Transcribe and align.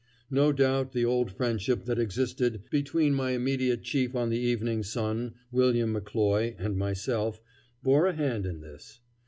No 0.31 0.51
doubt 0.51 0.93
the 0.93 1.05
old 1.05 1.29
friendship 1.31 1.85
that 1.85 1.99
existed 1.99 2.63
between 2.71 3.13
my 3.13 3.33
immediate 3.33 3.83
chief 3.83 4.15
on 4.15 4.29
the 4.31 4.39
Evening 4.39 4.81
Sun, 4.81 5.35
William 5.51 5.93
McCloy, 5.93 6.55
and 6.57 6.75
myself, 6.75 7.39
bore 7.83 8.07
a 8.07 8.13
hand 8.15 8.47
in 8.47 8.61
this. 8.61 8.99